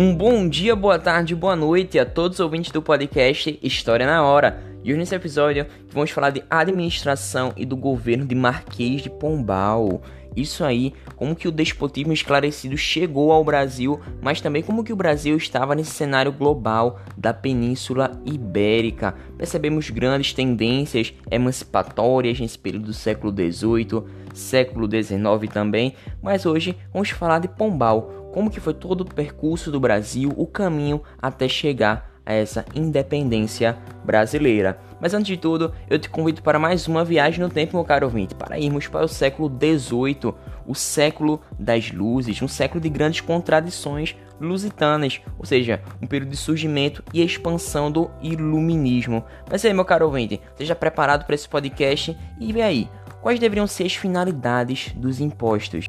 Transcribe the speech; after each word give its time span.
Um 0.00 0.14
bom 0.14 0.48
dia, 0.48 0.76
boa 0.76 0.96
tarde, 0.96 1.34
boa 1.34 1.56
noite 1.56 1.98
a 1.98 2.06
todos 2.06 2.38
os 2.38 2.40
ouvintes 2.40 2.70
do 2.70 2.80
podcast 2.80 3.58
História 3.60 4.06
na 4.06 4.22
Hora. 4.22 4.62
E 4.84 4.90
hoje 4.90 5.00
nesse 5.00 5.12
episódio 5.12 5.66
vamos 5.92 6.12
falar 6.12 6.30
de 6.30 6.44
administração 6.48 7.52
e 7.56 7.66
do 7.66 7.76
governo 7.76 8.24
de 8.24 8.32
Marquês 8.32 9.02
de 9.02 9.10
Pombal. 9.10 10.00
Isso 10.36 10.62
aí, 10.62 10.94
como 11.16 11.34
que 11.34 11.48
o 11.48 11.50
despotismo 11.50 12.12
esclarecido 12.12 12.76
chegou 12.76 13.32
ao 13.32 13.42
Brasil, 13.42 14.00
mas 14.22 14.40
também 14.40 14.62
como 14.62 14.84
que 14.84 14.92
o 14.92 14.96
Brasil 14.96 15.36
estava 15.36 15.74
nesse 15.74 15.90
cenário 15.90 16.30
global 16.30 17.00
da 17.16 17.34
Península 17.34 18.22
Ibérica. 18.24 19.16
Percebemos 19.36 19.90
grandes 19.90 20.32
tendências 20.32 21.12
emancipatórias 21.28 22.38
nesse 22.38 22.56
período 22.56 22.86
do 22.86 22.94
século 22.94 23.32
XVIII, 23.32 24.04
século 24.32 24.88
XIX 24.88 25.52
também, 25.52 25.94
mas 26.22 26.46
hoje 26.46 26.76
vamos 26.92 27.10
falar 27.10 27.40
de 27.40 27.48
Pombal, 27.48 28.17
como 28.32 28.50
que 28.50 28.60
foi 28.60 28.74
todo 28.74 29.02
o 29.02 29.14
percurso 29.14 29.70
do 29.70 29.80
Brasil, 29.80 30.32
o 30.36 30.46
caminho 30.46 31.02
até 31.20 31.48
chegar 31.48 32.18
a 32.28 32.34
essa 32.34 32.62
independência 32.74 33.78
brasileira. 34.04 34.78
Mas 35.00 35.14
antes 35.14 35.28
de 35.28 35.38
tudo, 35.38 35.72
eu 35.88 35.98
te 35.98 36.10
convido 36.10 36.42
para 36.42 36.58
mais 36.58 36.86
uma 36.86 37.02
viagem 37.02 37.40
no 37.40 37.48
tempo, 37.48 37.76
meu 37.76 37.84
caro 37.84 38.04
ouvinte, 38.04 38.34
para 38.34 38.58
irmos 38.58 38.86
para 38.86 39.06
o 39.06 39.08
século 39.08 39.48
XVIII, 39.48 40.34
o 40.66 40.74
século 40.74 41.40
das 41.58 41.90
luzes, 41.90 42.42
um 42.42 42.48
século 42.48 42.82
de 42.82 42.90
grandes 42.90 43.22
contradições 43.22 44.14
lusitanas, 44.38 45.22
ou 45.38 45.46
seja, 45.46 45.80
um 46.02 46.06
período 46.06 46.30
de 46.30 46.36
surgimento 46.36 47.02
e 47.14 47.22
expansão 47.22 47.90
do 47.90 48.10
iluminismo. 48.20 49.24
Mas 49.50 49.64
aí, 49.64 49.72
meu 49.72 49.86
caro 49.86 50.04
ouvinte, 50.04 50.38
esteja 50.50 50.74
preparado 50.74 51.24
para 51.24 51.34
esse 51.34 51.48
podcast 51.48 52.14
e 52.38 52.52
vê 52.52 52.60
aí, 52.60 52.90
quais 53.22 53.40
deveriam 53.40 53.66
ser 53.66 53.84
as 53.84 53.94
finalidades 53.94 54.92
dos 54.92 55.18
impostos? 55.18 55.86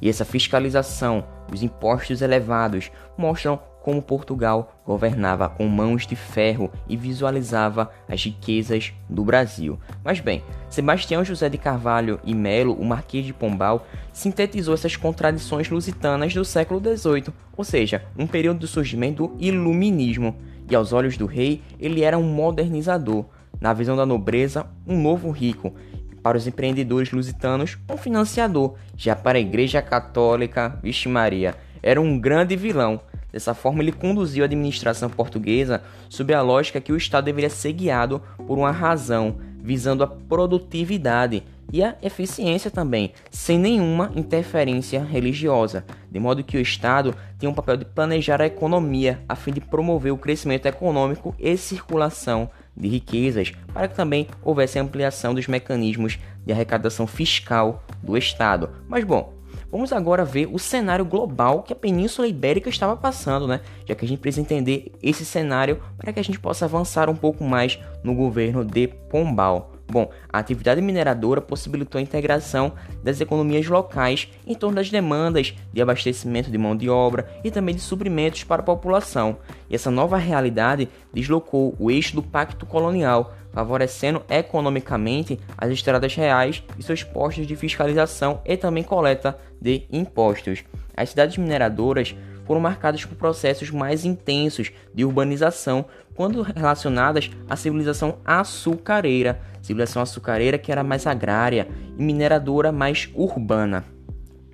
E 0.00 0.08
essa 0.08 0.24
fiscalização, 0.24 1.24
os 1.52 1.62
impostos 1.62 2.22
elevados, 2.22 2.90
mostram 3.16 3.60
como 3.82 4.02
Portugal 4.02 4.74
governava 4.84 5.48
com 5.48 5.66
mãos 5.66 6.06
de 6.06 6.14
ferro 6.14 6.70
e 6.88 6.96
visualizava 6.96 7.90
as 8.08 8.22
riquezas 8.22 8.92
do 9.08 9.24
Brasil. 9.24 9.78
Mas 10.04 10.20
bem, 10.20 10.42
Sebastião 10.68 11.24
José 11.24 11.48
de 11.48 11.58
Carvalho 11.58 12.20
e 12.24 12.34
Melo, 12.34 12.74
o 12.74 12.84
Marquês 12.84 13.24
de 13.24 13.32
Pombal, 13.32 13.86
sintetizou 14.12 14.74
essas 14.74 14.96
contradições 14.96 15.68
lusitanas 15.70 16.34
do 16.34 16.44
século 16.44 16.80
XVIII, 16.80 17.32
ou 17.56 17.64
seja, 17.64 18.04
um 18.18 18.26
período 18.26 18.60
do 18.60 18.66
surgimento 18.66 19.28
do 19.28 19.36
iluminismo. 19.38 20.36
E 20.70 20.74
aos 20.74 20.92
olhos 20.92 21.16
do 21.16 21.26
rei, 21.26 21.62
ele 21.80 22.02
era 22.02 22.16
um 22.16 22.22
modernizador, 22.22 23.24
na 23.60 23.72
visão 23.72 23.96
da 23.96 24.06
nobreza, 24.06 24.66
um 24.86 25.00
novo 25.00 25.30
rico, 25.30 25.74
para 26.22 26.36
os 26.36 26.46
empreendedores 26.46 27.12
lusitanos, 27.12 27.78
um 27.90 27.96
financiador, 27.96 28.74
já 28.96 29.16
para 29.16 29.38
a 29.38 29.40
Igreja 29.40 29.80
Católica, 29.80 30.78
vixe 30.82 31.08
Maria, 31.08 31.54
era 31.82 32.00
um 32.00 32.18
grande 32.18 32.56
vilão, 32.56 33.00
Dessa 33.32 33.54
forma, 33.54 33.82
ele 33.82 33.92
conduziu 33.92 34.42
a 34.42 34.46
administração 34.46 35.08
portuguesa 35.08 35.82
sob 36.08 36.34
a 36.34 36.42
lógica 36.42 36.80
que 36.80 36.92
o 36.92 36.96
Estado 36.96 37.26
deveria 37.26 37.50
ser 37.50 37.72
guiado 37.72 38.20
por 38.46 38.58
uma 38.58 38.70
razão, 38.70 39.36
visando 39.62 40.02
a 40.02 40.06
produtividade 40.06 41.42
e 41.72 41.84
a 41.84 41.94
eficiência 42.02 42.70
também, 42.70 43.12
sem 43.30 43.56
nenhuma 43.56 44.10
interferência 44.16 45.04
religiosa, 45.04 45.84
de 46.10 46.18
modo 46.18 46.42
que 46.42 46.56
o 46.56 46.60
Estado 46.60 47.14
tinha 47.38 47.48
um 47.48 47.54
papel 47.54 47.76
de 47.76 47.84
planejar 47.84 48.42
a 48.42 48.46
economia 48.46 49.20
a 49.28 49.36
fim 49.36 49.52
de 49.52 49.60
promover 49.60 50.12
o 50.12 50.18
crescimento 50.18 50.66
econômico 50.66 51.34
e 51.38 51.56
circulação 51.56 52.50
de 52.76 52.88
riquezas, 52.88 53.52
para 53.72 53.88
que 53.88 53.94
também 53.94 54.26
houvesse 54.42 54.78
ampliação 54.78 55.34
dos 55.34 55.46
mecanismos 55.46 56.18
de 56.44 56.52
arrecadação 56.52 57.06
fiscal 57.06 57.84
do 58.02 58.16
Estado. 58.16 58.70
Mas 58.88 59.04
bom, 59.04 59.40
Vamos 59.70 59.92
agora 59.92 60.24
ver 60.24 60.48
o 60.52 60.58
cenário 60.58 61.04
global 61.04 61.62
que 61.62 61.72
a 61.72 61.76
Península 61.76 62.26
Ibérica 62.26 62.68
estava 62.68 62.96
passando, 62.96 63.46
né? 63.46 63.60
Já 63.86 63.94
que 63.94 64.04
a 64.04 64.08
gente 64.08 64.18
precisa 64.18 64.40
entender 64.40 64.90
esse 65.00 65.24
cenário 65.24 65.80
para 65.96 66.12
que 66.12 66.18
a 66.18 66.24
gente 66.24 66.40
possa 66.40 66.64
avançar 66.64 67.08
um 67.08 67.14
pouco 67.14 67.44
mais 67.44 67.78
no 68.02 68.12
governo 68.12 68.64
de 68.64 68.88
Pombal. 68.88 69.72
Bom, 69.90 70.08
a 70.32 70.38
atividade 70.38 70.80
mineradora 70.80 71.40
possibilitou 71.40 71.98
a 71.98 72.02
integração 72.02 72.72
das 73.02 73.20
economias 73.20 73.66
locais 73.66 74.28
em 74.46 74.54
torno 74.54 74.76
das 74.76 74.88
demandas 74.88 75.54
de 75.72 75.82
abastecimento 75.82 76.48
de 76.48 76.56
mão 76.56 76.76
de 76.76 76.88
obra 76.88 77.28
e 77.42 77.50
também 77.50 77.74
de 77.74 77.80
suprimentos 77.80 78.44
para 78.44 78.62
a 78.62 78.64
população. 78.64 79.38
E 79.68 79.74
essa 79.74 79.90
nova 79.90 80.16
realidade 80.16 80.88
deslocou 81.12 81.74
o 81.76 81.90
eixo 81.90 82.14
do 82.14 82.22
pacto 82.22 82.64
colonial, 82.64 83.34
favorecendo 83.52 84.22
economicamente 84.28 85.40
as 85.58 85.70
estradas 85.72 86.14
reais 86.14 86.62
e 86.78 86.82
seus 86.84 87.02
postos 87.02 87.46
de 87.46 87.56
fiscalização 87.56 88.40
e 88.44 88.56
também 88.56 88.84
coleta 88.84 89.36
de 89.60 89.82
impostos. 89.90 90.62
As 90.96 91.10
cidades 91.10 91.36
mineradoras 91.36 92.14
foram 92.50 92.60
marcadas 92.60 93.04
por 93.04 93.14
processos 93.14 93.70
mais 93.70 94.04
intensos 94.04 94.72
de 94.92 95.04
urbanização 95.04 95.84
quando 96.16 96.42
relacionadas 96.42 97.30
à 97.48 97.54
civilização 97.54 98.18
açucareira, 98.24 99.40
civilização 99.62 100.02
açucareira 100.02 100.58
que 100.58 100.72
era 100.72 100.82
mais 100.82 101.06
agrária 101.06 101.68
e 101.96 102.02
mineradora 102.02 102.72
mais 102.72 103.08
urbana. 103.14 103.84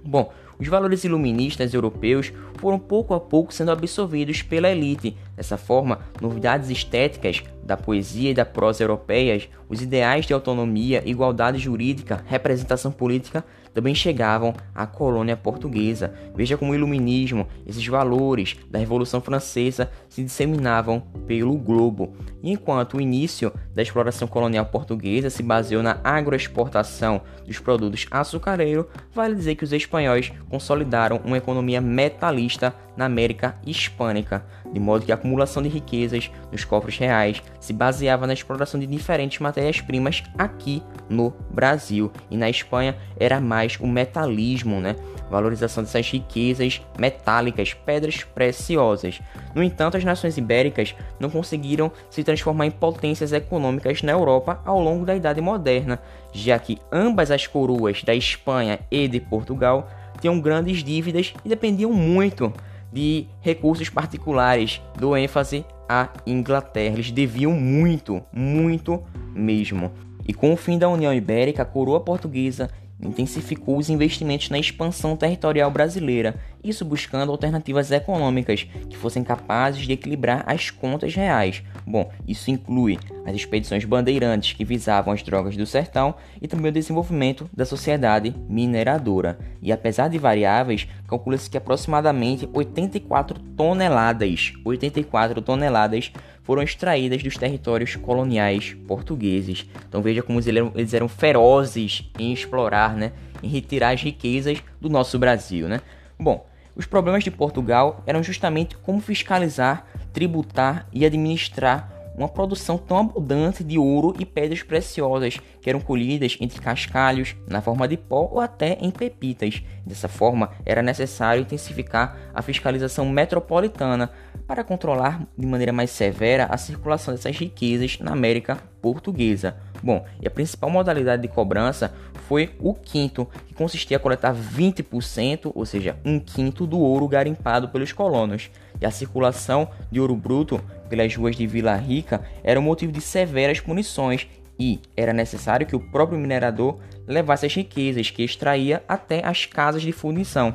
Bom, 0.05 0.31
os 0.59 0.69
valores 0.69 1.05
iluministas 1.05 1.73
europeus 1.73 2.35
foram 2.59 2.79
pouco 2.79 3.15
a 3.15 3.21
pouco 3.21 3.51
sendo 3.51 3.71
absorvidos 3.71 4.43
pela 4.43 4.69
elite. 4.69 5.17
Dessa 5.35 5.57
forma, 5.57 6.01
novidades 6.21 6.69
estéticas 6.69 7.43
da 7.63 7.79
poesia 7.79 8.31
e 8.31 8.35
da 8.35 8.45
prosa 8.45 8.85
europeias, 8.85 9.49
os 9.71 9.81
ideais 9.81 10.27
de 10.27 10.35
autonomia, 10.35 11.03
igualdade 11.07 11.59
jurídica, 11.59 12.23
representação 12.27 12.93
política 12.93 13.43
também 13.77 13.95
chegavam 13.95 14.55
à 14.75 14.87
colônia 14.87 15.37
portuguesa. 15.37 16.15
Veja 16.35 16.57
como 16.57 16.73
o 16.73 16.75
iluminismo, 16.75 17.47
esses 17.67 17.87
valores 17.87 18.57
da 18.71 18.79
Revolução 18.79 19.21
Francesa 19.21 19.91
se 20.09 20.25
disseminavam 20.25 21.03
pelo 21.27 21.55
globo. 21.59 22.17
Enquanto 22.43 22.97
o 22.97 23.01
início 23.03 23.53
da 23.75 23.83
exploração 23.83 24.27
colonial 24.27 24.65
portuguesa 24.65 25.29
se 25.29 25.43
baseou 25.43 25.83
na 25.83 25.99
agroexportação 26.03 27.21
dos 27.47 27.59
produtos 27.59 28.07
açucareiros, 28.11 28.87
vale 29.15 29.35
dizer 29.35 29.57
que 29.57 29.65
os 29.65 29.75
espanhóis 29.75 30.33
consolidaram 30.49 31.21
uma 31.23 31.37
economia 31.37 31.83
metalista 31.83 32.75
na 32.97 33.05
América 33.05 33.57
Hispânica, 33.67 34.47
de 34.73 34.81
modo 34.81 35.05
que 35.05 35.13
a 35.13 35.17
acumulação 35.17 35.63
de 35.63 35.69
riquezas 35.69 36.31
nos 36.51 36.65
cofres 36.65 36.97
reais 36.97 37.43
se 37.61 37.73
baseava 37.73 38.27
na 38.27 38.33
exploração 38.33 38.81
de 38.81 38.87
diferentes 38.87 39.39
matérias-primas 39.39 40.23
aqui 40.39 40.83
no 41.09 41.31
Brasil. 41.51 42.11
E 42.31 42.37
na 42.37 42.49
Espanha 42.49 42.97
era 43.19 43.41
mais 43.41 43.66
o 43.81 43.87
metalismo, 43.87 44.81
né? 44.81 44.95
Valorização 45.29 45.83
dessas 45.83 46.09
riquezas 46.09 46.81
metálicas, 46.97 47.75
pedras 47.75 48.23
preciosas. 48.23 49.21
No 49.55 49.63
entanto, 49.63 49.97
as 49.97 50.05
nações 50.05 50.37
ibéricas 50.37 50.95
não 51.19 51.29
conseguiram 51.29 51.91
se 52.09 52.23
transformar 52.23 52.67
em 52.67 52.71
potências 52.71 53.33
econômicas 53.33 54.03
na 54.03 54.13
Europa 54.13 54.61
ao 54.65 54.81
longo 54.81 55.05
da 55.05 55.17
Idade 55.17 55.41
Moderna, 55.41 55.99
já 56.33 56.59
que 56.59 56.79
ambas 56.93 57.31
as 57.31 57.47
coroas 57.47 58.05
da 58.05 58.15
Espanha 58.15 58.79
e 58.91 59.09
de 59.09 59.19
Portugal 59.19 59.89
tinham 60.21 60.41
grandes 60.41 60.85
dívidas 60.85 61.35
e 61.45 61.49
dependiam 61.49 61.93
muito 61.93 62.53
de 62.93 63.27
recursos 63.41 63.91
particulares, 63.91 64.81
do 64.99 65.17
ênfase 65.17 65.65
à 65.89 66.09
Inglaterra. 66.27 66.95
Eles 66.95 67.11
deviam 67.11 67.53
muito, 67.53 68.23
muito 68.33 69.03
mesmo. 69.35 69.91
E 70.27 70.33
com 70.33 70.53
o 70.53 70.57
fim 70.57 70.79
da 70.79 70.89
União 70.89 71.13
Ibérica, 71.13 71.63
a 71.63 71.67
coroa 71.67 72.01
portuguesa 72.01 72.71
intensificou 73.01 73.77
os 73.77 73.89
investimentos 73.89 74.51
na 74.51 74.59
expansão 74.59 75.17
territorial 75.17 75.71
brasileira, 75.71 76.39
isso 76.69 76.85
buscando 76.85 77.31
alternativas 77.31 77.91
econômicas 77.91 78.67
que 78.89 78.97
fossem 78.97 79.23
capazes 79.23 79.83
de 79.83 79.93
equilibrar 79.93 80.45
as 80.47 80.71
contas 80.71 81.15
reais. 81.15 81.63
Bom, 81.87 82.11
isso 82.27 82.51
inclui 82.51 82.99
as 83.25 83.35
expedições 83.35 83.85
bandeirantes 83.85 84.53
que 84.53 84.65
visavam 84.65 85.13
as 85.13 85.23
drogas 85.23 85.57
do 85.57 85.67
sertão 85.67 86.15
e 86.41 86.47
também 86.47 86.71
o 86.71 86.75
desenvolvimento 86.75 87.49
da 87.53 87.65
sociedade 87.65 88.35
mineradora. 88.49 89.39
E 89.61 89.73
apesar 89.73 90.09
de 90.09 90.19
variáveis, 90.19 90.87
calcula-se 91.09 91.51
que 91.51 91.57
aproximadamente 91.57 92.49
84 92.53 93.39
toneladas, 93.57 94.53
84 94.65 95.43
toneladas 95.43 96.13
foram 96.47 96.63
extraídas 96.63 97.23
dos 97.25 97.37
territórios 97.37 97.97
coloniais 97.97 98.77
portugueses. 98.87 99.69
Então 99.89 100.01
veja 100.01 100.23
como 100.23 100.39
eles 100.39 100.95
eram, 100.95 101.09
ferozes 101.09 102.09
em 102.17 102.33
explorar, 102.33 102.95
né, 102.95 103.11
em 103.43 103.49
retirar 103.49 103.91
as 103.91 104.03
riquezas 104.03 104.63
do 104.81 104.89
nosso 104.89 105.19
Brasil, 105.19 105.69
né? 105.69 105.81
Bom, 106.19 106.47
os 106.77 106.85
problemas 106.85 107.25
de 107.25 107.31
Portugal 107.31 108.03
eram 108.07 108.23
justamente 108.23 108.77
como 108.77 109.01
fiscalizar, 109.01 109.87
tributar 110.13 110.87
e 110.93 111.07
administrar 111.07 111.97
uma 112.17 112.29
produção 112.29 112.79
tão 112.79 112.99
abundante 112.99 113.63
de 113.63 113.79
ouro 113.79 114.15
e 114.19 114.25
pedras 114.25 114.63
preciosas 114.63 115.39
que 115.61 115.69
eram 115.69 115.81
colhidas 115.81 116.37
entre 116.41 116.61
cascalhos, 116.61 117.37
na 117.47 117.61
forma 117.61 117.87
de 117.87 117.97
pó 117.97 118.29
ou 118.33 118.41
até 118.41 118.79
em 118.81 118.91
pepitas. 118.91 119.63
Dessa 119.85 120.09
forma, 120.09 120.51
era 120.65 120.83
necessário 120.83 121.43
intensificar 121.43 122.17
a 122.35 122.41
fiscalização 122.41 123.09
metropolitana 123.09 124.11
para 124.47 124.65
controlar 124.65 125.27
de 125.37 125.47
maneira 125.47 125.73
mais 125.73 125.91
severa 125.91 126.47
a 126.47 126.57
circulação 126.57 127.13
dessas 127.13 127.37
riquezas 127.37 127.99
na 128.01 128.13
América 128.13 128.57
Portuguesa. 128.81 129.57
Bom, 129.83 130.05
e 130.21 130.27
a 130.27 130.31
principal 130.31 130.71
modalidade 130.71 131.23
de 131.23 131.29
cobrança 131.29 131.93
foi 132.29 132.51
o 132.59 132.75
quinto, 132.75 133.29
que 133.47 133.55
consistia 133.55 133.97
em 133.97 134.01
coletar 134.01 134.35
20%, 134.35 135.53
ou 135.55 135.65
seja, 135.65 135.97
um 136.05 136.19
quinto 136.19 136.67
do 136.67 136.79
ouro 136.79 137.07
garimpado 137.07 137.69
pelos 137.69 137.93
colonos. 137.93 138.51
e 138.81 138.85
a 138.85 138.91
circulação 138.91 139.69
de 139.91 139.99
ouro 139.99 140.15
bruto 140.15 140.61
pelas 140.89 141.15
ruas 141.15 141.35
de 141.35 141.47
Vila 141.47 141.75
Rica 141.77 142.23
era 142.45 142.61
motivo 142.61 142.93
de 142.93 143.01
severas 143.01 143.59
punições 143.59 144.27
e 144.59 144.81
era 144.97 145.13
necessário 145.13 145.67
que 145.67 145.77
o 145.77 145.81
próprio 145.81 146.19
minerador 146.19 146.79
levasse 147.07 147.47
as 147.47 147.55
riquezas 147.55 148.11
que 148.11 148.23
extraía 148.23 148.83
até 148.87 149.25
as 149.25 149.47
casas 149.47 149.83
de 149.83 149.93
fundição. 149.93 150.55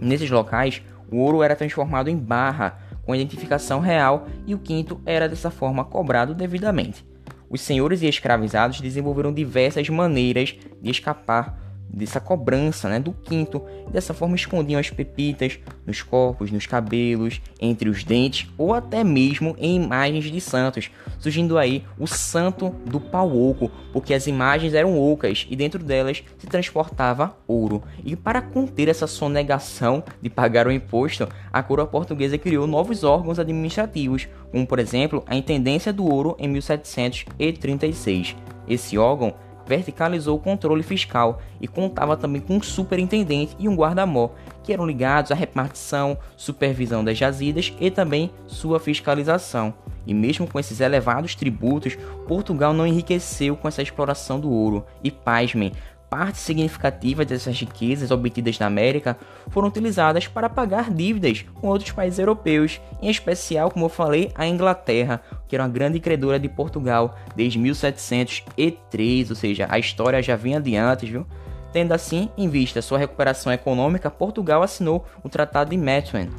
Nesses 0.00 0.30
locais, 0.30 0.82
o 1.10 1.16
ouro 1.16 1.42
era 1.42 1.56
transformado 1.56 2.08
em 2.08 2.16
barra 2.16 2.78
com 3.04 3.14
identificação 3.14 3.80
real 3.80 4.26
e 4.46 4.54
o 4.54 4.58
quinto 4.58 5.00
era 5.06 5.26
dessa 5.26 5.50
forma 5.50 5.84
cobrado 5.84 6.34
devidamente. 6.34 7.07
Os 7.50 7.60
senhores 7.60 8.02
e 8.02 8.06
escravizados 8.06 8.80
desenvolveram 8.80 9.32
diversas 9.32 9.88
maneiras 9.88 10.56
de 10.80 10.90
escapar 10.90 11.67
dessa 11.88 12.20
cobrança 12.20 12.88
né, 12.88 13.00
do 13.00 13.12
quinto. 13.12 13.62
Dessa 13.90 14.12
forma 14.12 14.36
escondiam 14.36 14.78
as 14.78 14.90
pepitas 14.90 15.58
nos 15.86 16.02
corpos, 16.02 16.50
nos 16.50 16.66
cabelos, 16.66 17.40
entre 17.60 17.88
os 17.88 18.04
dentes 18.04 18.48
ou 18.56 18.74
até 18.74 19.02
mesmo 19.02 19.56
em 19.58 19.76
imagens 19.76 20.24
de 20.24 20.40
santos, 20.40 20.90
surgindo 21.18 21.56
aí 21.58 21.84
o 21.98 22.06
santo 22.06 22.70
do 22.84 23.00
pau 23.00 23.34
oco, 23.36 23.70
porque 23.92 24.14
as 24.14 24.26
imagens 24.26 24.74
eram 24.74 24.98
ocas 25.00 25.46
e 25.48 25.56
dentro 25.56 25.82
delas 25.82 26.22
se 26.38 26.46
transportava 26.46 27.36
ouro. 27.46 27.82
E 28.04 28.14
para 28.14 28.42
conter 28.42 28.88
essa 28.88 29.06
sonegação 29.06 30.02
de 30.20 30.28
pagar 30.28 30.66
o 30.66 30.72
imposto, 30.72 31.28
a 31.52 31.62
coroa 31.62 31.86
portuguesa 31.86 32.38
criou 32.38 32.66
novos 32.66 33.04
órgãos 33.04 33.38
administrativos, 33.38 34.28
como 34.50 34.66
por 34.66 34.78
exemplo 34.78 35.24
a 35.26 35.34
Intendência 35.34 35.92
do 35.92 36.04
Ouro 36.04 36.36
em 36.38 36.48
1736. 36.48 38.36
Esse 38.68 38.98
órgão 38.98 39.34
verticalizou 39.68 40.36
o 40.36 40.40
controle 40.40 40.82
fiscal 40.82 41.40
e 41.60 41.68
contava 41.68 42.16
também 42.16 42.40
com 42.40 42.56
um 42.56 42.62
superintendente 42.62 43.54
e 43.58 43.68
um 43.68 43.76
guarda-mó, 43.76 44.30
que 44.64 44.72
eram 44.72 44.86
ligados 44.86 45.30
à 45.30 45.34
repartição, 45.34 46.16
supervisão 46.36 47.04
das 47.04 47.18
jazidas 47.18 47.72
e 47.78 47.90
também 47.90 48.30
sua 48.46 48.80
fiscalização. 48.80 49.74
E 50.06 50.14
mesmo 50.14 50.46
com 50.46 50.58
esses 50.58 50.80
elevados 50.80 51.34
tributos, 51.34 51.98
Portugal 52.26 52.72
não 52.72 52.86
enriqueceu 52.86 53.54
com 53.54 53.68
essa 53.68 53.82
exploração 53.82 54.40
do 54.40 54.50
ouro. 54.50 54.86
E 55.04 55.10
pasmem, 55.10 55.72
parte 56.10 56.38
significativa 56.38 57.24
dessas 57.24 57.58
riquezas 57.60 58.10
obtidas 58.10 58.58
na 58.58 58.66
América 58.66 59.16
foram 59.48 59.68
utilizadas 59.68 60.26
para 60.26 60.48
pagar 60.48 60.90
dívidas 60.90 61.44
com 61.54 61.68
outros 61.68 61.92
países 61.92 62.18
europeus, 62.18 62.80
em 63.00 63.10
especial, 63.10 63.70
como 63.70 63.86
eu 63.86 63.90
falei, 63.90 64.32
a 64.34 64.46
Inglaterra, 64.46 65.22
que 65.46 65.54
era 65.54 65.62
uma 65.62 65.68
grande 65.68 66.00
credora 66.00 66.38
de 66.38 66.48
Portugal 66.48 67.16
desde 67.36 67.58
1703, 67.58 69.30
ou 69.30 69.36
seja, 69.36 69.66
a 69.70 69.78
história 69.78 70.22
já 70.22 70.36
vinha 70.36 70.58
adiante, 70.58 71.06
viu? 71.06 71.26
Tendo 71.72 71.92
assim 71.92 72.30
em 72.36 72.48
vista 72.48 72.80
sua 72.80 72.98
recuperação 72.98 73.52
econômica, 73.52 74.10
Portugal 74.10 74.62
assinou 74.62 75.04
o 75.22 75.28
Tratado 75.28 75.70
de 75.70 75.76
Methuen, 75.76 76.30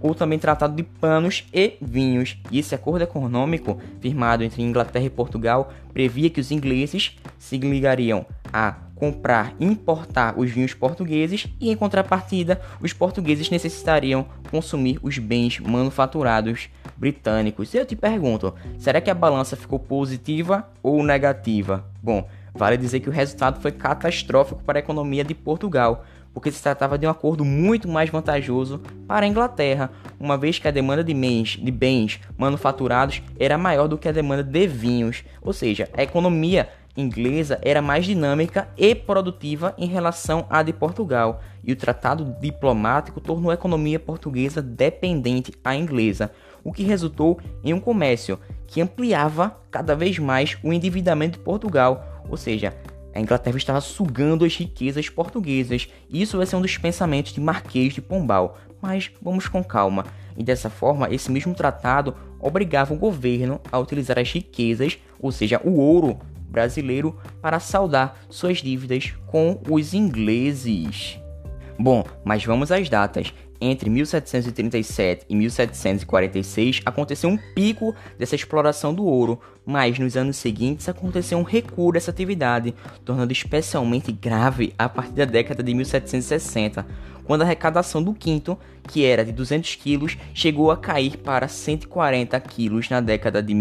ou 0.00 0.14
também 0.14 0.38
Tratado 0.38 0.76
de 0.76 0.82
Panos 0.82 1.44
e 1.52 1.76
Vinhos. 1.80 2.36
E 2.50 2.58
esse 2.58 2.74
acordo 2.74 3.02
econômico, 3.02 3.80
firmado 4.00 4.44
entre 4.44 4.62
Inglaterra 4.62 5.04
e 5.04 5.10
Portugal, 5.10 5.72
previa 5.92 6.30
que 6.30 6.40
os 6.40 6.50
ingleses 6.50 7.16
se 7.38 7.58
ligariam 7.58 8.24
a 8.52 8.85
comprar 8.96 9.54
e 9.60 9.66
importar 9.66 10.34
os 10.36 10.50
vinhos 10.50 10.74
portugueses 10.74 11.46
e, 11.60 11.70
em 11.70 11.76
contrapartida, 11.76 12.60
os 12.80 12.92
portugueses 12.92 13.50
necessitariam 13.50 14.26
consumir 14.50 14.98
os 15.02 15.18
bens 15.18 15.60
manufaturados 15.60 16.68
britânicos. 16.96 17.72
Eu 17.74 17.86
te 17.86 17.94
pergunto, 17.94 18.54
será 18.78 19.00
que 19.00 19.10
a 19.10 19.14
balança 19.14 19.54
ficou 19.54 19.78
positiva 19.78 20.68
ou 20.82 21.02
negativa? 21.02 21.84
Bom, 22.02 22.26
vale 22.54 22.76
dizer 22.76 23.00
que 23.00 23.08
o 23.08 23.12
resultado 23.12 23.60
foi 23.60 23.70
catastrófico 23.70 24.62
para 24.64 24.78
a 24.78 24.80
economia 24.80 25.22
de 25.22 25.34
Portugal, 25.34 26.04
porque 26.32 26.50
se 26.50 26.62
tratava 26.62 26.98
de 26.98 27.06
um 27.06 27.10
acordo 27.10 27.44
muito 27.44 27.88
mais 27.88 28.10
vantajoso 28.10 28.80
para 29.06 29.26
a 29.26 29.28
Inglaterra, 29.28 29.90
uma 30.18 30.36
vez 30.36 30.58
que 30.58 30.68
a 30.68 30.70
demanda 30.70 31.04
de 31.04 31.14
bens, 31.14 31.58
de 31.62 31.70
bens 31.70 32.20
manufaturados 32.36 33.22
era 33.38 33.58
maior 33.58 33.88
do 33.88 33.98
que 33.98 34.08
a 34.08 34.12
demanda 34.12 34.42
de 34.42 34.66
vinhos, 34.66 35.22
ou 35.40 35.52
seja, 35.52 35.88
a 35.94 36.02
economia 36.02 36.68
inglesa 36.96 37.58
era 37.62 37.82
mais 37.82 38.04
dinâmica 38.04 38.68
e 38.76 38.94
produtiva 38.94 39.74
em 39.76 39.86
relação 39.86 40.46
à 40.48 40.62
de 40.62 40.72
Portugal, 40.72 41.40
e 41.62 41.72
o 41.72 41.76
tratado 41.76 42.36
diplomático 42.40 43.20
tornou 43.20 43.50
a 43.50 43.54
economia 43.54 43.98
portuguesa 43.98 44.62
dependente 44.62 45.52
à 45.64 45.74
inglesa, 45.74 46.30
o 46.64 46.72
que 46.72 46.82
resultou 46.82 47.38
em 47.62 47.72
um 47.72 47.80
comércio 47.80 48.38
que 48.66 48.80
ampliava 48.80 49.56
cada 49.70 49.94
vez 49.94 50.18
mais 50.18 50.56
o 50.62 50.72
endividamento 50.72 51.38
de 51.38 51.44
Portugal, 51.44 52.22
ou 52.28 52.36
seja, 52.36 52.74
a 53.14 53.20
Inglaterra 53.20 53.56
estava 53.56 53.80
sugando 53.80 54.44
as 54.44 54.54
riquezas 54.54 55.08
portuguesas. 55.08 55.88
Isso 56.10 56.36
vai 56.36 56.44
ser 56.44 56.56
um 56.56 56.60
dos 56.60 56.76
pensamentos 56.76 57.32
de 57.32 57.40
Marquês 57.40 57.94
de 57.94 58.02
Pombal, 58.02 58.58
mas 58.82 59.10
vamos 59.22 59.48
com 59.48 59.64
calma. 59.64 60.04
E 60.36 60.44
dessa 60.44 60.68
forma, 60.68 61.08
esse 61.10 61.32
mesmo 61.32 61.54
tratado 61.54 62.14
obrigava 62.38 62.92
o 62.92 62.98
governo 62.98 63.58
a 63.72 63.78
utilizar 63.78 64.18
as 64.18 64.30
riquezas, 64.30 64.98
ou 65.18 65.32
seja, 65.32 65.60
o 65.64 65.78
ouro 65.78 66.18
brasileiro 66.48 67.16
para 67.40 67.60
saldar 67.60 68.16
suas 68.28 68.58
dívidas 68.58 69.14
com 69.26 69.60
os 69.68 69.94
ingleses. 69.94 71.18
Bom, 71.78 72.04
mas 72.24 72.44
vamos 72.44 72.72
às 72.72 72.88
datas. 72.88 73.32
Entre 73.60 73.88
1737 73.88 75.26
e 75.28 75.34
1746 75.34 76.82
aconteceu 76.84 77.30
um 77.30 77.38
pico 77.54 77.94
dessa 78.18 78.34
exploração 78.34 78.94
do 78.94 79.04
ouro, 79.04 79.40
mas 79.64 79.98
nos 79.98 80.16
anos 80.16 80.36
seguintes 80.36 80.88
aconteceu 80.88 81.38
um 81.38 81.42
recuo 81.42 81.92
dessa 81.92 82.10
atividade, 82.10 82.74
tornando 83.04 83.32
especialmente 83.32 84.12
grave 84.12 84.74
a 84.78 84.88
partir 84.88 85.14
da 85.14 85.24
década 85.24 85.62
de 85.62 85.72
1760, 85.72 86.86
quando 87.24 87.42
a 87.42 87.44
arrecadação 87.44 88.02
do 88.02 88.14
quinto, 88.14 88.58
que 88.88 89.04
era 89.04 89.24
de 89.24 89.32
200 89.32 89.74
quilos, 89.76 90.16
chegou 90.32 90.70
a 90.70 90.76
cair 90.76 91.16
para 91.16 91.48
140 91.48 92.38
quilos 92.40 92.88
na 92.88 93.00
década 93.00 93.42
de 93.42 93.54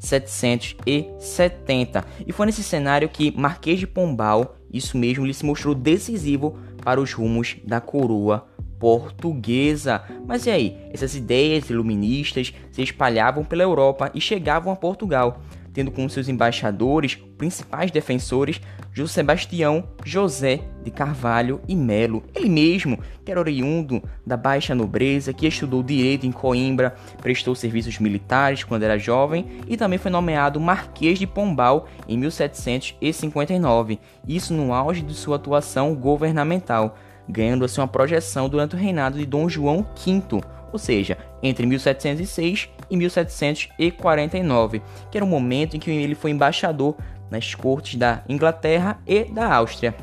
1770. 0.00 2.04
E 2.26 2.32
foi 2.32 2.46
nesse 2.46 2.62
cenário 2.62 3.08
que 3.08 3.36
Marquês 3.36 3.78
de 3.78 3.86
Pombal, 3.86 4.56
isso 4.72 4.96
mesmo, 4.96 5.26
ele 5.26 5.34
se 5.34 5.44
mostrou 5.44 5.74
decisivo 5.74 6.58
para 6.82 7.00
os 7.00 7.12
rumos 7.12 7.56
da 7.64 7.80
coroa 7.80 8.46
portuguesa. 8.78 10.02
Mas 10.26 10.46
e 10.46 10.50
aí? 10.50 10.78
Essas 10.90 11.14
ideias 11.14 11.68
iluministas 11.68 12.54
se 12.72 12.82
espalhavam 12.82 13.44
pela 13.44 13.62
Europa 13.62 14.10
e 14.14 14.20
chegavam 14.20 14.72
a 14.72 14.76
Portugal 14.76 15.42
tendo 15.72 15.90
como 15.90 16.10
seus 16.10 16.28
embaixadores, 16.28 17.14
principais 17.36 17.90
defensores, 17.90 18.60
José 18.92 19.14
Sebastião 19.20 19.84
José 20.04 20.60
de 20.82 20.90
Carvalho 20.90 21.60
e 21.68 21.76
Melo. 21.76 22.24
Ele 22.34 22.48
mesmo, 22.48 22.98
que 23.24 23.30
era 23.30 23.38
oriundo 23.38 24.02
da 24.26 24.36
baixa 24.36 24.74
nobreza, 24.74 25.32
que 25.32 25.46
estudou 25.46 25.82
direito 25.82 26.26
em 26.26 26.32
Coimbra, 26.32 26.94
prestou 27.20 27.54
serviços 27.54 27.98
militares 27.98 28.64
quando 28.64 28.82
era 28.82 28.98
jovem 28.98 29.46
e 29.68 29.76
também 29.76 29.98
foi 29.98 30.10
nomeado 30.10 30.58
Marquês 30.58 31.18
de 31.18 31.26
Pombal 31.26 31.86
em 32.08 32.18
1759, 32.18 33.98
isso 34.26 34.52
no 34.54 34.72
auge 34.72 35.02
de 35.02 35.14
sua 35.14 35.36
atuação 35.36 35.94
governamental, 35.94 36.96
ganhando 37.28 37.64
assim 37.64 37.80
uma 37.80 37.88
projeção 37.88 38.48
durante 38.48 38.74
o 38.74 38.78
reinado 38.78 39.18
de 39.18 39.26
Dom 39.26 39.48
João 39.48 39.86
V 39.94 40.40
ou 40.72 40.78
seja, 40.78 41.18
entre 41.42 41.66
1706 41.66 42.68
e 42.90 42.96
1749, 42.96 44.82
que 45.10 45.18
era 45.18 45.24
o 45.24 45.28
momento 45.28 45.76
em 45.76 45.80
que 45.80 45.90
ele 45.90 46.14
foi 46.14 46.30
embaixador 46.30 46.96
nas 47.30 47.54
cortes 47.54 47.96
da 47.96 48.22
Inglaterra 48.28 49.00
e 49.06 49.24
da 49.24 49.54
Áustria. 49.54 49.94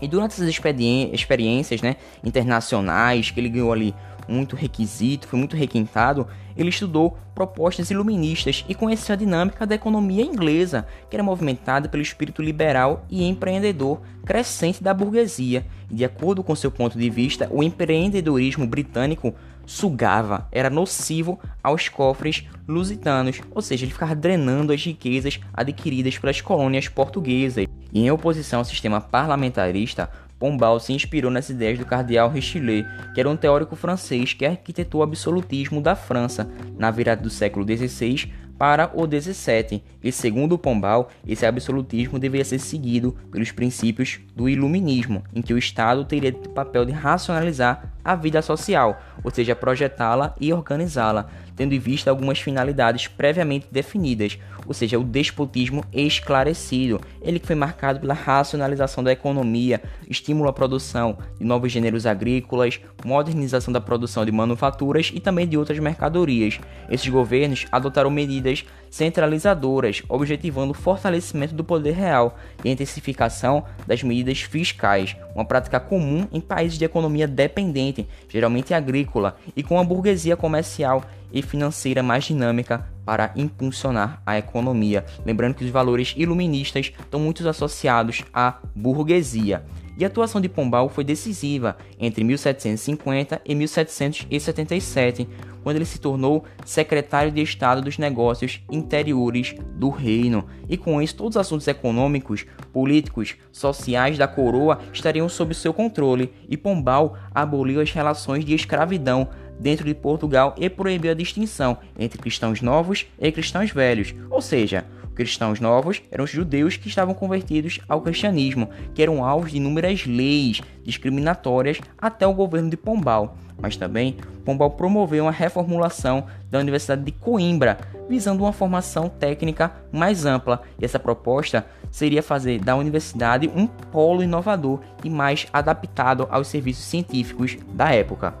E 0.00 0.08
durante 0.08 0.32
essas 0.32 0.48
experiências 0.48 1.82
né, 1.82 1.96
internacionais, 2.24 3.30
que 3.30 3.38
ele 3.38 3.50
ganhou 3.50 3.72
ali 3.72 3.94
muito 4.28 4.56
requisito, 4.56 5.26
foi 5.26 5.38
muito 5.38 5.56
requintado, 5.56 6.26
ele 6.56 6.68
estudou 6.68 7.16
propostas 7.34 7.90
iluministas 7.90 8.64
e 8.68 8.74
conheceu 8.74 9.14
a 9.14 9.16
dinâmica 9.16 9.66
da 9.66 9.74
economia 9.74 10.24
inglesa, 10.24 10.86
que 11.08 11.16
era 11.16 11.22
movimentada 11.22 11.88
pelo 11.88 12.02
espírito 12.02 12.42
liberal 12.42 13.04
e 13.08 13.24
empreendedor 13.24 14.00
crescente 14.24 14.82
da 14.82 14.92
burguesia. 14.92 15.64
E, 15.90 15.94
de 15.94 16.04
acordo 16.04 16.42
com 16.42 16.54
seu 16.54 16.70
ponto 16.70 16.98
de 16.98 17.08
vista, 17.08 17.48
o 17.50 17.62
empreendedorismo 17.62 18.66
britânico 18.66 19.34
sugava, 19.64 20.48
era 20.50 20.68
nocivo 20.68 21.38
aos 21.62 21.88
cofres 21.88 22.44
lusitanos, 22.66 23.40
ou 23.52 23.62
seja, 23.62 23.84
ele 23.84 23.92
ficava 23.92 24.16
drenando 24.16 24.72
as 24.72 24.84
riquezas 24.84 25.38
adquiridas 25.52 26.18
pelas 26.18 26.40
colônias 26.40 26.88
portuguesas. 26.88 27.66
E 27.92 28.00
em 28.00 28.10
oposição 28.10 28.60
ao 28.60 28.64
sistema 28.64 29.00
parlamentarista, 29.00 30.10
Pombal 30.40 30.80
se 30.80 30.94
inspirou 30.94 31.30
nas 31.30 31.50
ideias 31.50 31.78
do 31.78 31.84
cardeal 31.84 32.30
Richelieu, 32.30 32.86
que 33.14 33.20
era 33.20 33.28
um 33.28 33.36
teórico 33.36 33.76
francês 33.76 34.32
que 34.32 34.46
arquitetou 34.46 35.02
o 35.02 35.04
absolutismo 35.04 35.82
da 35.82 35.94
França 35.94 36.50
na 36.78 36.90
virada 36.90 37.20
do 37.20 37.28
século 37.28 37.64
XVI 37.64 38.32
para 38.60 38.90
o 38.94 39.06
17, 39.06 39.82
e 40.02 40.12
segundo 40.12 40.58
Pombal, 40.58 41.10
esse 41.26 41.46
absolutismo 41.46 42.18
deveria 42.18 42.44
ser 42.44 42.58
seguido 42.58 43.16
pelos 43.30 43.52
princípios 43.52 44.20
do 44.36 44.50
iluminismo, 44.50 45.22
em 45.34 45.40
que 45.40 45.54
o 45.54 45.58
Estado 45.58 46.04
teria 46.04 46.30
o 46.30 46.48
papel 46.50 46.84
de 46.84 46.92
racionalizar 46.92 47.94
a 48.10 48.16
vida 48.16 48.42
social, 48.42 49.00
ou 49.22 49.30
seja, 49.30 49.54
projetá-la 49.54 50.34
e 50.40 50.52
organizá-la, 50.52 51.28
tendo 51.54 51.74
em 51.74 51.78
vista 51.78 52.10
algumas 52.10 52.40
finalidades 52.40 53.06
previamente 53.06 53.68
definidas, 53.70 54.38
ou 54.66 54.74
seja, 54.74 54.98
o 54.98 55.04
despotismo 55.04 55.84
esclarecido, 55.92 57.00
ele 57.22 57.38
que 57.38 57.46
foi 57.46 57.54
marcado 57.54 58.00
pela 58.00 58.14
racionalização 58.14 59.04
da 59.04 59.12
economia, 59.12 59.80
estímulo 60.08 60.48
à 60.48 60.52
produção 60.52 61.18
de 61.38 61.44
novos 61.44 61.70
gêneros 61.70 62.06
agrícolas, 62.06 62.80
modernização 63.04 63.72
da 63.72 63.80
produção 63.80 64.24
de 64.24 64.32
manufaturas 64.32 65.10
e 65.14 65.20
também 65.20 65.46
de 65.46 65.56
outras 65.56 65.78
mercadorias. 65.78 66.58
Esses 66.88 67.08
governos 67.08 67.66
adotaram 67.70 68.10
medidas 68.10 68.64
centralizadoras, 68.90 70.02
objetivando 70.08 70.72
o 70.72 70.74
fortalecimento 70.74 71.54
do 71.54 71.64
poder 71.64 71.92
real 71.92 72.36
e 72.64 72.68
a 72.68 72.72
intensificação 72.72 73.64
das 73.86 74.02
medidas 74.02 74.40
fiscais, 74.42 75.16
uma 75.34 75.44
prática 75.44 75.78
comum 75.78 76.26
em 76.32 76.40
países 76.40 76.76
de 76.76 76.84
economia 76.84 77.28
dependente, 77.28 78.06
geralmente 78.28 78.74
agrícola, 78.74 79.36
e 79.56 79.62
com 79.62 79.78
a 79.78 79.84
burguesia 79.84 80.36
comercial 80.36 81.04
e 81.32 81.42
financeira 81.42 82.02
mais 82.02 82.24
dinâmica 82.24 82.86
para 83.04 83.32
impulsionar 83.36 84.20
a 84.26 84.36
economia. 84.36 85.04
Lembrando 85.24 85.54
que 85.54 85.64
os 85.64 85.70
valores 85.70 86.14
iluministas 86.16 86.92
estão 86.98 87.20
muito 87.20 87.48
associados 87.48 88.24
à 88.34 88.58
burguesia. 88.74 89.64
E 90.00 90.04
a 90.04 90.06
atuação 90.06 90.40
de 90.40 90.48
Pombal 90.48 90.88
foi 90.88 91.04
decisiva 91.04 91.76
entre 91.98 92.24
1750 92.24 93.42
e 93.44 93.54
1777, 93.54 95.28
quando 95.62 95.76
ele 95.76 95.84
se 95.84 96.00
tornou 96.00 96.42
secretário 96.64 97.30
de 97.30 97.42
Estado 97.42 97.82
dos 97.82 97.98
Negócios 97.98 98.62
Interiores 98.70 99.54
do 99.74 99.90
Reino. 99.90 100.46
E 100.70 100.78
com 100.78 101.02
isso, 101.02 101.16
todos 101.16 101.36
os 101.36 101.40
assuntos 101.42 101.68
econômicos, 101.68 102.46
políticos, 102.72 103.36
sociais 103.52 104.16
da 104.16 104.26
coroa 104.26 104.80
estariam 104.90 105.28
sob 105.28 105.52
seu 105.54 105.74
controle, 105.74 106.32
e 106.48 106.56
Pombal 106.56 107.18
aboliu 107.34 107.78
as 107.78 107.92
relações 107.92 108.42
de 108.42 108.54
escravidão 108.54 109.28
dentro 109.58 109.84
de 109.84 109.94
Portugal 109.94 110.54
e 110.56 110.70
proibiu 110.70 111.10
a 111.10 111.14
distinção 111.14 111.76
entre 111.98 112.18
cristãos 112.18 112.62
novos 112.62 113.04
e 113.20 113.30
cristãos 113.30 113.70
velhos, 113.70 114.14
ou 114.30 114.40
seja, 114.40 114.86
cristãos 115.20 115.60
novos 115.60 116.00
eram 116.10 116.24
os 116.24 116.30
judeus 116.30 116.78
que 116.78 116.88
estavam 116.88 117.12
convertidos 117.12 117.78
ao 117.86 118.00
cristianismo, 118.00 118.70
que 118.94 119.02
eram 119.02 119.22
alvos 119.22 119.50
de 119.50 119.58
inúmeras 119.58 120.06
leis 120.06 120.62
discriminatórias 120.82 121.78
até 121.98 122.26
o 122.26 122.32
governo 122.32 122.70
de 122.70 122.76
Pombal. 122.78 123.36
Mas 123.60 123.76
também 123.76 124.16
Pombal 124.46 124.70
promoveu 124.70 125.24
uma 125.24 125.30
reformulação 125.30 126.24
da 126.50 126.58
Universidade 126.58 127.02
de 127.02 127.12
Coimbra, 127.12 127.76
visando 128.08 128.44
uma 128.44 128.52
formação 128.52 129.10
técnica 129.10 129.70
mais 129.92 130.24
ampla, 130.24 130.62
e 130.78 130.86
essa 130.86 130.98
proposta 130.98 131.66
seria 131.90 132.22
fazer 132.22 132.58
da 132.58 132.74
universidade 132.74 133.50
um 133.54 133.66
polo 133.66 134.22
inovador 134.22 134.80
e 135.04 135.10
mais 135.10 135.46
adaptado 135.52 136.26
aos 136.30 136.48
serviços 136.48 136.84
científicos 136.84 137.58
da 137.74 137.92
época. 137.92 138.32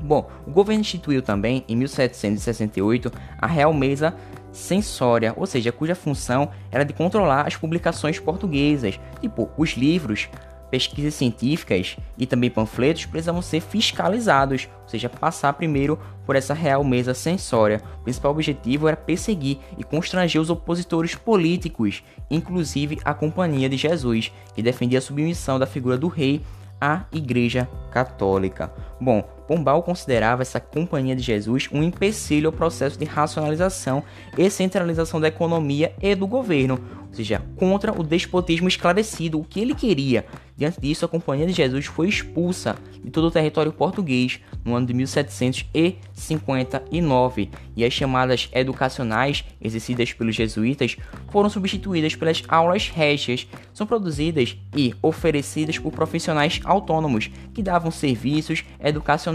Bom, 0.00 0.30
o 0.46 0.50
governo 0.52 0.82
instituiu 0.82 1.22
também, 1.22 1.64
em 1.66 1.74
1768, 1.74 3.10
a 3.36 3.46
Real 3.48 3.72
Mesa 3.72 4.14
Censória, 4.54 5.34
ou 5.36 5.46
seja, 5.46 5.72
cuja 5.72 5.94
função 5.94 6.48
era 6.70 6.84
de 6.84 6.92
controlar 6.92 7.46
as 7.46 7.56
publicações 7.56 8.18
portuguesas, 8.18 9.00
tipo 9.20 9.50
os 9.58 9.70
livros, 9.70 10.28
pesquisas 10.70 11.14
científicas 11.14 11.96
e 12.18 12.26
também 12.26 12.50
panfletos 12.50 13.06
precisavam 13.06 13.42
ser 13.42 13.60
fiscalizados, 13.60 14.68
ou 14.82 14.88
seja, 14.88 15.08
passar 15.08 15.52
primeiro 15.52 15.98
por 16.26 16.34
essa 16.34 16.54
Real 16.54 16.82
Mesa 16.82 17.14
Censória. 17.14 17.80
O 18.00 18.04
principal 18.04 18.32
objetivo 18.32 18.88
era 18.88 18.96
perseguir 18.96 19.58
e 19.78 19.84
constranger 19.84 20.40
os 20.40 20.50
opositores 20.50 21.14
políticos, 21.14 22.02
inclusive 22.30 22.98
a 23.04 23.14
Companhia 23.14 23.68
de 23.68 23.76
Jesus, 23.76 24.32
que 24.54 24.62
defendia 24.62 24.98
a 24.98 25.02
submissão 25.02 25.58
da 25.58 25.66
figura 25.66 25.98
do 25.98 26.08
rei 26.08 26.42
à 26.80 27.04
Igreja 27.12 27.68
Católica. 27.90 28.72
Bom, 29.00 29.22
Pombal 29.46 29.82
considerava 29.82 30.42
essa 30.42 30.60
Companhia 30.60 31.14
de 31.14 31.22
Jesus 31.22 31.68
um 31.72 31.82
empecilho 31.82 32.48
ao 32.48 32.52
processo 32.52 32.98
de 32.98 33.04
racionalização 33.04 34.02
e 34.36 34.50
centralização 34.50 35.20
da 35.20 35.28
economia 35.28 35.94
e 36.00 36.14
do 36.14 36.26
governo, 36.26 36.80
ou 37.08 37.14
seja, 37.14 37.42
contra 37.56 37.92
o 37.92 38.02
despotismo 38.02 38.66
esclarecido, 38.66 39.38
o 39.38 39.44
que 39.44 39.60
ele 39.60 39.74
queria. 39.74 40.24
Diante 40.56 40.80
disso, 40.80 41.04
a 41.04 41.08
Companhia 41.08 41.46
de 41.46 41.52
Jesus 41.52 41.86
foi 41.86 42.08
expulsa 42.08 42.76
de 43.02 43.10
todo 43.10 43.26
o 43.26 43.30
território 43.30 43.72
português 43.72 44.40
no 44.64 44.74
ano 44.74 44.86
de 44.86 44.94
1759 44.94 47.50
e 47.76 47.84
as 47.84 47.92
chamadas 47.92 48.48
educacionais 48.52 49.44
exercidas 49.60 50.12
pelos 50.12 50.34
jesuítas 50.34 50.96
foram 51.30 51.50
substituídas 51.50 52.14
pelas 52.14 52.42
aulas 52.48 52.88
régias, 52.88 53.46
são 53.72 53.86
produzidas 53.86 54.56
e 54.76 54.94
oferecidas 55.02 55.78
por 55.78 55.92
profissionais 55.92 56.60
autônomos 56.64 57.30
que 57.52 57.62
davam 57.62 57.90
serviços 57.90 58.64
educacionais 58.80 59.33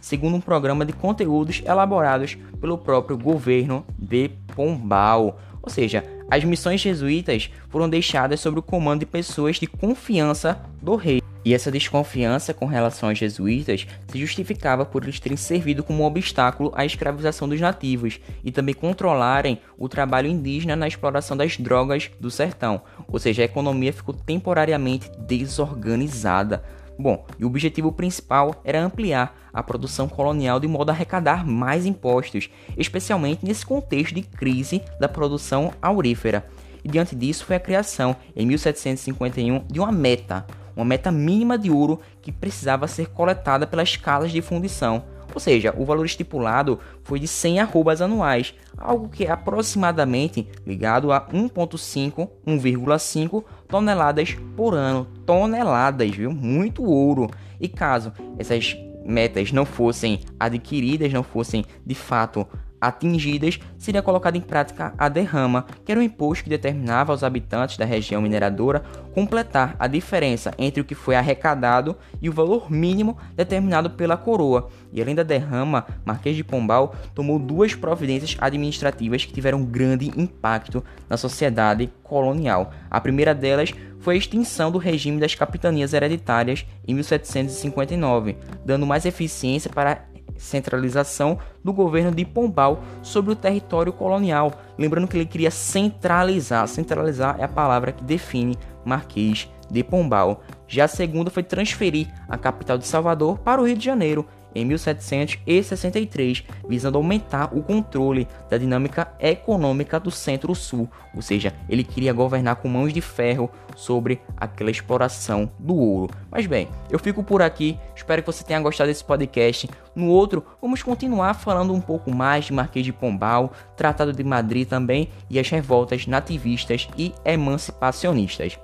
segundo 0.00 0.36
um 0.36 0.40
programa 0.40 0.84
de 0.84 0.92
conteúdos 0.92 1.62
elaborados 1.64 2.36
pelo 2.60 2.78
próprio 2.78 3.18
governo 3.18 3.84
de 3.98 4.30
Pombal. 4.54 5.38
Ou 5.62 5.68
seja, 5.68 6.04
as 6.30 6.44
missões 6.44 6.80
jesuítas 6.80 7.50
foram 7.68 7.88
deixadas 7.88 8.40
sob 8.40 8.60
o 8.60 8.62
comando 8.62 9.00
de 9.00 9.06
pessoas 9.06 9.56
de 9.56 9.66
confiança 9.66 10.60
do 10.80 10.94
rei. 10.94 11.20
E 11.44 11.54
essa 11.54 11.70
desconfiança 11.70 12.52
com 12.52 12.66
relação 12.66 13.08
aos 13.08 13.18
jesuítas 13.18 13.86
se 14.08 14.18
justificava 14.18 14.84
por 14.84 15.02
eles 15.02 15.18
terem 15.18 15.36
servido 15.36 15.82
como 15.82 16.02
um 16.02 16.06
obstáculo 16.06 16.70
à 16.74 16.84
escravização 16.84 17.48
dos 17.48 17.60
nativos 17.60 18.20
e 18.44 18.52
também 18.52 18.74
controlarem 18.74 19.58
o 19.78 19.88
trabalho 19.88 20.28
indígena 20.28 20.76
na 20.76 20.86
exploração 20.86 21.36
das 21.36 21.56
drogas 21.56 22.10
do 22.20 22.30
sertão, 22.30 22.82
ou 23.08 23.18
seja, 23.18 23.42
a 23.42 23.46
economia 23.46 23.92
ficou 23.92 24.14
temporariamente 24.14 25.10
desorganizada. 25.18 26.62
Bom, 27.00 27.24
e 27.38 27.44
o 27.44 27.46
objetivo 27.46 27.90
principal 27.90 28.60
era 28.62 28.84
ampliar 28.84 29.34
a 29.54 29.62
produção 29.62 30.06
colonial 30.06 30.60
de 30.60 30.68
modo 30.68 30.90
a 30.90 30.92
arrecadar 30.92 31.46
mais 31.46 31.86
impostos, 31.86 32.50
especialmente 32.76 33.42
nesse 33.42 33.64
contexto 33.64 34.14
de 34.14 34.20
crise 34.20 34.82
da 35.00 35.08
produção 35.08 35.72
aurífera. 35.80 36.46
E 36.84 36.88
diante 36.90 37.16
disso 37.16 37.46
foi 37.46 37.56
a 37.56 37.60
criação, 37.60 38.14
em 38.36 38.44
1751, 38.44 39.64
de 39.66 39.80
uma 39.80 39.90
meta, 39.90 40.46
uma 40.76 40.84
meta 40.84 41.10
mínima 41.10 41.56
de 41.56 41.70
ouro 41.70 42.00
que 42.20 42.30
precisava 42.30 42.86
ser 42.86 43.08
coletada 43.08 43.66
pelas 43.66 43.96
casas 43.96 44.30
de 44.30 44.42
fundição. 44.42 45.02
Ou 45.32 45.40
seja, 45.40 45.74
o 45.78 45.86
valor 45.86 46.04
estipulado 46.04 46.78
foi 47.02 47.18
de 47.18 47.28
100 47.28 47.60
arrobas 47.60 48.02
anuais, 48.02 48.52
algo 48.76 49.08
que 49.08 49.24
é 49.24 49.30
aproximadamente 49.30 50.46
ligado 50.66 51.12
a 51.12 51.20
1,5, 51.28 52.28
1,5 52.46 53.44
toneladas 53.70 54.36
por 54.56 54.74
ano. 54.74 55.06
Toneladas, 55.24 56.10
viu? 56.10 56.32
Muito 56.32 56.84
ouro. 56.84 57.28
E 57.60 57.68
caso 57.68 58.12
essas 58.38 58.76
metas 59.04 59.52
não 59.52 59.64
fossem 59.64 60.20
adquiridas, 60.38 61.12
não 61.12 61.22
fossem 61.22 61.64
de 61.84 61.94
fato 61.94 62.46
atingidas, 62.80 63.60
seria 63.78 64.02
colocada 64.02 64.38
em 64.38 64.40
prática 64.40 64.94
a 64.96 65.08
derrama, 65.08 65.66
que 65.84 65.92
era 65.92 66.00
um 66.00 66.04
imposto 66.04 66.44
que 66.44 66.50
determinava 66.50 67.12
aos 67.12 67.22
habitantes 67.22 67.76
da 67.76 67.84
região 67.84 68.22
mineradora 68.22 68.82
completar 69.14 69.76
a 69.78 69.86
diferença 69.86 70.52
entre 70.58 70.80
o 70.80 70.84
que 70.84 70.94
foi 70.94 71.14
arrecadado 71.14 71.96
e 72.22 72.28
o 72.28 72.32
valor 72.32 72.70
mínimo 72.70 73.18
determinado 73.36 73.90
pela 73.90 74.16
coroa. 74.16 74.68
E 74.92 75.00
além 75.00 75.14
da 75.14 75.22
derrama, 75.22 75.86
Marquês 76.04 76.36
de 76.36 76.44
Pombal 76.44 76.94
tomou 77.14 77.38
duas 77.38 77.74
providências 77.74 78.36
administrativas 78.40 79.24
que 79.24 79.32
tiveram 79.32 79.64
grande 79.64 80.10
impacto 80.16 80.82
na 81.08 81.16
sociedade 81.16 81.90
colonial. 82.02 82.72
A 82.90 83.00
primeira 83.00 83.34
delas 83.34 83.72
foi 84.00 84.14
a 84.14 84.18
extinção 84.18 84.70
do 84.70 84.78
regime 84.78 85.20
das 85.20 85.34
capitanias 85.34 85.92
hereditárias 85.92 86.66
em 86.88 86.94
1759, 86.94 88.36
dando 88.64 88.86
mais 88.86 89.04
eficiência 89.04 89.70
para 89.70 90.04
centralização 90.40 91.38
do 91.62 91.72
governo 91.72 92.10
de 92.10 92.24
Pombal 92.24 92.82
sobre 93.02 93.32
o 93.32 93.36
território 93.36 93.92
colonial. 93.92 94.52
Lembrando 94.78 95.06
que 95.06 95.16
ele 95.16 95.26
queria 95.26 95.50
centralizar. 95.50 96.66
Centralizar 96.66 97.36
é 97.38 97.44
a 97.44 97.48
palavra 97.48 97.92
que 97.92 98.02
define 98.02 98.56
Marquês 98.84 99.48
de 99.70 99.84
Pombal. 99.84 100.42
Já 100.66 100.84
a 100.84 100.88
segunda 100.88 101.30
foi 101.30 101.42
transferir 101.42 102.08
a 102.28 102.38
capital 102.38 102.78
de 102.78 102.86
Salvador 102.86 103.38
para 103.38 103.60
o 103.60 103.66
Rio 103.66 103.76
de 103.76 103.84
Janeiro 103.84 104.26
em 104.54 104.64
1763, 104.64 106.44
visando 106.68 106.98
aumentar 106.98 107.56
o 107.56 107.62
controle 107.62 108.26
da 108.48 108.58
dinâmica 108.58 109.12
econômica 109.18 109.98
do 110.00 110.10
Centro-Sul, 110.10 110.88
ou 111.14 111.22
seja, 111.22 111.54
ele 111.68 111.84
queria 111.84 112.12
governar 112.12 112.56
com 112.56 112.68
mãos 112.68 112.92
de 112.92 113.00
ferro 113.00 113.50
sobre 113.76 114.20
aquela 114.36 114.70
exploração 114.70 115.50
do 115.58 115.74
ouro. 115.74 116.14
Mas 116.30 116.46
bem, 116.46 116.68
eu 116.90 116.98
fico 116.98 117.22
por 117.22 117.42
aqui, 117.42 117.78
espero 117.94 118.22
que 118.22 118.26
você 118.26 118.44
tenha 118.44 118.60
gostado 118.60 118.88
desse 118.88 119.04
podcast. 119.04 119.68
No 119.94 120.08
outro, 120.08 120.44
vamos 120.60 120.82
continuar 120.82 121.34
falando 121.34 121.72
um 121.72 121.80
pouco 121.80 122.14
mais 122.14 122.46
de 122.46 122.52
Marquês 122.52 122.84
de 122.84 122.92
Pombal, 122.92 123.52
Tratado 123.76 124.12
de 124.12 124.22
Madrid 124.22 124.68
também 124.68 125.08
e 125.28 125.38
as 125.38 125.48
revoltas 125.48 126.06
nativistas 126.06 126.88
e 126.96 127.12
emancipacionistas. 127.24 128.58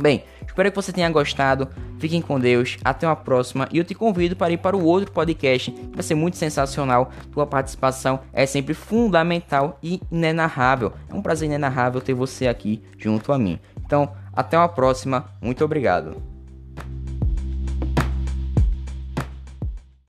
Bem, 0.00 0.24
espero 0.46 0.70
que 0.70 0.76
você 0.76 0.92
tenha 0.92 1.10
gostado. 1.10 1.68
Fiquem 1.98 2.22
com 2.22 2.38
Deus. 2.38 2.78
Até 2.84 3.06
uma 3.06 3.16
próxima. 3.16 3.68
E 3.72 3.78
eu 3.78 3.84
te 3.84 3.94
convido 3.94 4.36
para 4.36 4.52
ir 4.52 4.58
para 4.58 4.76
o 4.76 4.84
outro 4.84 5.10
podcast, 5.12 5.70
que 5.70 5.94
vai 5.94 6.02
ser 6.02 6.14
muito 6.14 6.36
sensacional. 6.36 7.10
Tua 7.32 7.46
participação 7.46 8.20
é 8.32 8.46
sempre 8.46 8.74
fundamental 8.74 9.78
e 9.82 10.00
inenarrável. 10.10 10.92
É 11.08 11.14
um 11.14 11.22
prazer 11.22 11.46
inenarrável 11.46 12.00
ter 12.00 12.14
você 12.14 12.46
aqui 12.46 12.82
junto 12.96 13.32
a 13.32 13.38
mim. 13.38 13.58
Então, 13.84 14.12
até 14.32 14.56
uma 14.56 14.68
próxima. 14.68 15.28
Muito 15.42 15.64
obrigado. 15.64 16.37